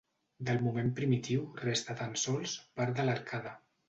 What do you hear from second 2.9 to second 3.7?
de l'arcada.